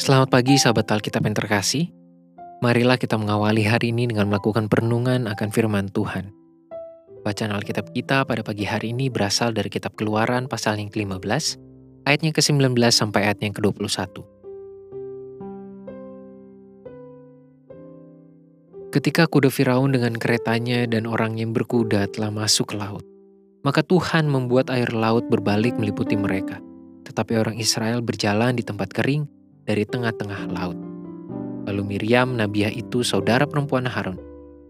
Selamat 0.00 0.32
pagi 0.32 0.56
sahabat 0.56 0.88
Alkitab 0.88 1.28
yang 1.28 1.36
terkasih. 1.36 1.92
Marilah 2.64 2.96
kita 2.96 3.20
mengawali 3.20 3.68
hari 3.68 3.92
ini 3.92 4.08
dengan 4.08 4.32
melakukan 4.32 4.64
perenungan 4.64 5.28
akan 5.28 5.52
firman 5.52 5.92
Tuhan. 5.92 6.32
Bacaan 7.20 7.52
Alkitab 7.52 7.92
kita 7.92 8.24
pada 8.24 8.40
pagi 8.40 8.64
hari 8.64 8.96
ini 8.96 9.12
berasal 9.12 9.52
dari 9.52 9.68
kitab 9.68 10.00
Keluaran 10.00 10.48
pasal 10.48 10.80
yang 10.80 10.88
ke-15, 10.88 11.60
ayatnya 12.08 12.32
ke-19 12.32 12.80
sampai 12.88 13.28
ayatnya 13.28 13.52
yang 13.52 13.56
ke-21. 13.60 14.24
Ketika 18.96 19.28
kuda 19.28 19.52
Firaun 19.52 19.92
dengan 19.92 20.16
keretanya 20.16 20.88
dan 20.88 21.04
orang 21.04 21.36
yang 21.36 21.52
berkuda 21.52 22.08
telah 22.08 22.32
masuk 22.32 22.72
ke 22.72 22.80
laut, 22.80 23.04
maka 23.60 23.84
Tuhan 23.84 24.32
membuat 24.32 24.72
air 24.72 24.88
laut 24.96 25.28
berbalik 25.28 25.76
meliputi 25.76 26.16
mereka. 26.16 26.56
Tetapi 27.04 27.36
orang 27.36 27.60
Israel 27.60 28.00
berjalan 28.00 28.56
di 28.56 28.64
tempat 28.64 28.96
kering 28.96 29.39
dari 29.64 29.84
tengah-tengah 29.84 30.50
laut. 30.52 30.78
Lalu 31.68 31.96
Miriam, 31.96 32.34
nabiah 32.34 32.72
itu 32.72 33.04
saudara 33.04 33.44
perempuan 33.44 33.86
Harun, 33.86 34.18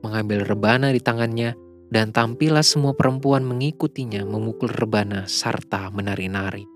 mengambil 0.02 0.44
rebana 0.44 0.91
di 0.91 1.00
tangannya 1.00 1.55
dan 1.91 2.14
tampillah 2.14 2.62
semua 2.62 2.94
perempuan 2.94 3.42
mengikutinya 3.46 4.22
memukul 4.27 4.70
rebana 4.70 5.27
serta 5.27 5.91
menari-nari. 5.91 6.66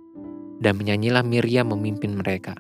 Dan 0.63 0.79
menyanyilah 0.79 1.27
Miriam 1.27 1.75
memimpin 1.75 2.15
mereka. 2.15 2.55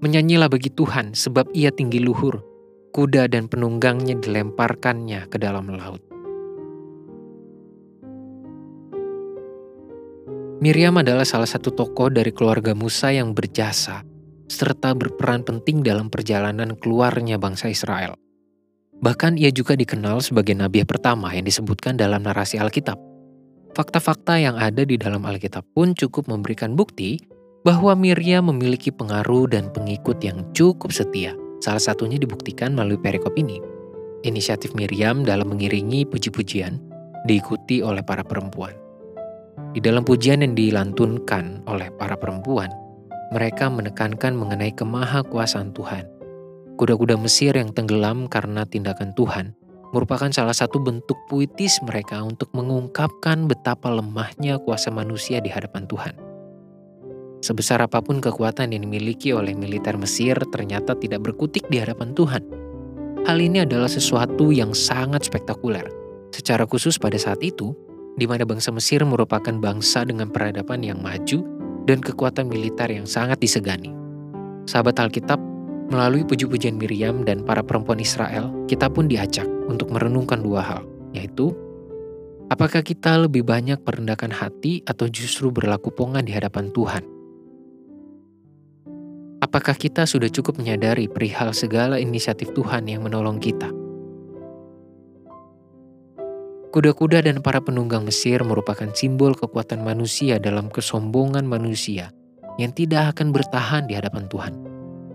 Menyanyilah 0.00 0.50
bagi 0.50 0.72
Tuhan 0.72 1.12
sebab 1.12 1.52
ia 1.52 1.70
tinggi 1.70 2.00
luhur, 2.00 2.42
kuda 2.90 3.28
dan 3.28 3.46
penunggangnya 3.46 4.18
dilemparkannya 4.18 5.28
ke 5.28 5.36
dalam 5.38 5.68
laut. 5.68 6.02
Miriam 10.64 10.96
adalah 10.96 11.28
salah 11.28 11.46
satu 11.46 11.70
tokoh 11.76 12.08
dari 12.08 12.32
keluarga 12.32 12.72
Musa 12.72 13.12
yang 13.12 13.36
berjasa 13.36 14.13
serta 14.48 14.92
berperan 14.92 15.42
penting 15.42 15.80
dalam 15.80 16.12
perjalanan 16.12 16.76
keluarnya 16.76 17.40
bangsa 17.40 17.72
Israel. 17.72 18.16
Bahkan 19.04 19.36
ia 19.36 19.50
juga 19.50 19.74
dikenal 19.74 20.22
sebagai 20.24 20.56
nabi 20.56 20.80
pertama 20.86 21.28
yang 21.34 21.44
disebutkan 21.44 21.98
dalam 21.98 22.24
narasi 22.24 22.56
Alkitab. 22.56 22.96
Fakta-fakta 23.74 24.38
yang 24.38 24.54
ada 24.54 24.86
di 24.86 24.94
dalam 24.94 25.26
Alkitab 25.26 25.66
pun 25.74 25.92
cukup 25.98 26.30
memberikan 26.30 26.78
bukti 26.78 27.18
bahwa 27.66 27.96
Miriam 27.98 28.48
memiliki 28.52 28.94
pengaruh 28.94 29.50
dan 29.50 29.72
pengikut 29.74 30.22
yang 30.22 30.46
cukup 30.54 30.94
setia. 30.94 31.34
Salah 31.58 31.82
satunya 31.82 32.20
dibuktikan 32.20 32.76
melalui 32.76 33.00
perikop 33.00 33.34
ini. 33.34 33.58
Inisiatif 34.24 34.76
Miriam 34.76 35.24
dalam 35.26 35.52
mengiringi 35.52 36.06
puji-pujian 36.06 36.76
diikuti 37.24 37.80
oleh 37.80 38.04
para 38.04 38.20
perempuan. 38.20 38.72
Di 39.74 39.82
dalam 39.82 40.06
pujian 40.06 40.44
yang 40.44 40.54
dilantunkan 40.54 41.66
oleh 41.66 41.90
para 41.98 42.14
perempuan, 42.14 42.70
mereka 43.34 43.66
menekankan 43.66 44.38
mengenai 44.38 44.70
kemahakuasaan 44.70 45.74
Tuhan. 45.74 46.06
Kuda-kuda 46.78 47.18
Mesir 47.18 47.58
yang 47.58 47.74
tenggelam 47.74 48.30
karena 48.30 48.62
tindakan 48.62 49.10
Tuhan 49.18 49.58
merupakan 49.90 50.30
salah 50.30 50.54
satu 50.54 50.78
bentuk 50.82 51.18
puitis 51.30 51.82
mereka 51.86 52.22
untuk 52.22 52.50
mengungkapkan 52.54 53.46
betapa 53.46 53.90
lemahnya 53.90 54.58
kuasa 54.62 54.94
manusia 54.94 55.38
di 55.42 55.50
hadapan 55.50 55.86
Tuhan. 55.86 56.14
Sebesar 57.42 57.78
apa 57.78 58.02
pun 58.02 58.18
kekuatan 58.18 58.74
yang 58.74 58.86
dimiliki 58.86 59.30
oleh 59.30 59.54
militer 59.54 59.94
Mesir 59.94 60.34
ternyata 60.50 60.98
tidak 60.98 61.22
berkutik 61.22 61.62
di 61.70 61.78
hadapan 61.78 62.10
Tuhan. 62.14 62.42
Hal 63.22 63.38
ini 63.38 63.62
adalah 63.62 63.86
sesuatu 63.86 64.50
yang 64.50 64.74
sangat 64.74 65.30
spektakuler. 65.30 65.86
Secara 66.34 66.66
khusus 66.66 66.98
pada 66.98 67.14
saat 67.14 67.38
itu, 67.46 67.70
di 68.18 68.26
mana 68.26 68.42
bangsa 68.42 68.74
Mesir 68.74 69.06
merupakan 69.06 69.54
bangsa 69.54 70.02
dengan 70.02 70.30
peradaban 70.34 70.82
yang 70.82 70.98
maju 70.98 71.53
dan 71.84 72.00
kekuatan 72.00 72.48
militer 72.48 72.88
yang 72.88 73.04
sangat 73.04 73.40
disegani. 73.40 73.92
Sahabat 74.64 74.96
Alkitab, 74.96 75.36
melalui 75.92 76.24
puji-pujian 76.24 76.80
Miriam 76.80 77.22
dan 77.28 77.44
para 77.44 77.60
perempuan 77.60 78.00
Israel, 78.00 78.48
kita 78.64 78.88
pun 78.88 79.08
diajak 79.08 79.44
untuk 79.68 79.92
merenungkan 79.92 80.40
dua 80.40 80.64
hal, 80.64 80.82
yaitu 81.12 81.52
apakah 82.48 82.80
kita 82.80 83.28
lebih 83.28 83.44
banyak 83.44 83.76
merendahkan 83.84 84.32
hati 84.32 84.80
atau 84.88 85.04
justru 85.12 85.52
berlaku 85.52 85.92
pongan 85.92 86.24
di 86.24 86.32
hadapan 86.32 86.72
Tuhan? 86.72 87.04
Apakah 89.44 89.76
kita 89.76 90.08
sudah 90.08 90.32
cukup 90.32 90.56
menyadari 90.56 91.04
perihal 91.04 91.52
segala 91.52 92.00
inisiatif 92.00 92.56
Tuhan 92.56 92.88
yang 92.88 93.04
menolong 93.04 93.36
kita? 93.36 93.83
Kuda-kuda 96.74 97.22
dan 97.22 97.38
para 97.38 97.62
penunggang 97.62 98.02
Mesir 98.02 98.42
merupakan 98.42 98.90
simbol 98.98 99.30
kekuatan 99.38 99.86
manusia 99.86 100.42
dalam 100.42 100.66
kesombongan 100.66 101.46
manusia 101.46 102.10
yang 102.58 102.74
tidak 102.74 103.14
akan 103.14 103.30
bertahan 103.30 103.86
di 103.86 103.94
hadapan 103.94 104.26
Tuhan. 104.26 104.58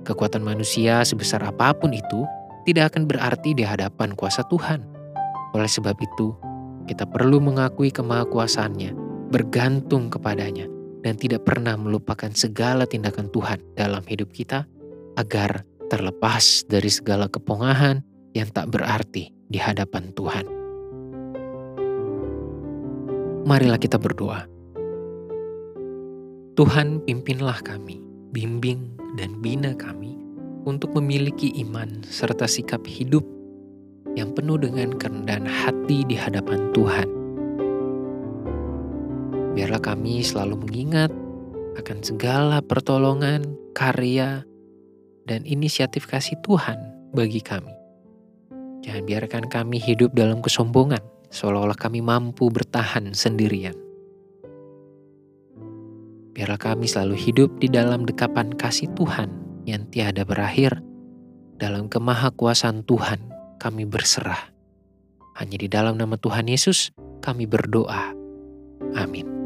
Kekuatan 0.07 0.39
manusia 0.39 1.03
sebesar 1.03 1.43
apa 1.43 1.75
pun 1.75 1.91
itu 1.91 2.23
tidak 2.63 2.95
akan 2.95 3.11
berarti 3.11 3.51
di 3.51 3.67
hadapan 3.67 4.15
kuasa 4.15 4.47
Tuhan. 4.47 4.87
Oleh 5.51 5.67
sebab 5.67 5.99
itu, 5.99 6.31
kita 6.87 7.03
perlu 7.03 7.43
mengakui 7.43 7.91
kemahakuasaannya, 7.91 8.95
bergantung 9.27 10.07
kepadanya, 10.07 10.63
dan 11.03 11.19
tidak 11.19 11.43
pernah 11.43 11.75
melupakan 11.75 12.31
segala 12.31 12.87
tindakan 12.87 13.27
Tuhan 13.35 13.59
dalam 13.75 14.07
hidup 14.07 14.31
kita 14.31 14.63
agar 15.19 15.67
terlepas 15.91 16.63
dari 16.71 16.87
segala 16.87 17.27
kepongahan 17.27 17.99
yang 18.31 18.47
tak 18.47 18.71
berarti 18.71 19.35
di 19.51 19.59
hadapan 19.59 20.15
Tuhan 20.15 20.58
marilah 23.47 23.79
kita 23.79 23.99
berdoa. 23.99 24.47
Tuhan 26.59 26.99
pimpinlah 27.07 27.63
kami, 27.63 28.03
bimbing 28.35 28.99
dan 29.15 29.39
bina 29.39 29.71
kami 29.75 30.19
untuk 30.67 30.91
memiliki 30.99 31.55
iman 31.63 32.03
serta 32.03 32.45
sikap 32.45 32.83
hidup 32.83 33.23
yang 34.19 34.35
penuh 34.35 34.59
dengan 34.59 34.91
kerendahan 34.99 35.47
hati 35.47 36.03
di 36.03 36.19
hadapan 36.19 36.67
Tuhan. 36.75 37.07
Biarlah 39.55 39.79
kami 39.79 40.19
selalu 40.19 40.55
mengingat 40.67 41.11
akan 41.79 42.03
segala 42.03 42.59
pertolongan, 42.59 43.55
karya, 43.71 44.43
dan 45.27 45.47
inisiatif 45.47 46.09
kasih 46.09 46.35
Tuhan 46.43 46.75
bagi 47.15 47.39
kami. 47.39 47.71
Jangan 48.83 49.03
biarkan 49.07 49.45
kami 49.47 49.79
hidup 49.79 50.11
dalam 50.11 50.43
kesombongan, 50.43 51.01
seolah-olah 51.29 51.77
kami 51.77 52.01
mampu 52.01 52.49
bertahan 52.49 53.13
sendirian. 53.13 53.77
Biarlah 56.33 56.61
kami 56.61 56.87
selalu 56.87 57.19
hidup 57.19 57.49
di 57.59 57.67
dalam 57.67 58.07
dekapan 58.07 58.53
kasih 58.55 58.87
Tuhan 58.95 59.27
yang 59.67 59.89
tiada 59.91 60.23
berakhir. 60.23 60.79
Dalam 61.59 61.91
kemahakuasaan 61.91 62.87
Tuhan 62.87 63.19
kami 63.59 63.83
berserah. 63.83 64.55
Hanya 65.35 65.59
di 65.59 65.67
dalam 65.67 65.99
nama 65.99 66.15
Tuhan 66.15 66.47
Yesus 66.47 66.95
kami 67.19 67.43
berdoa. 67.43 68.15
Amin. 68.95 69.38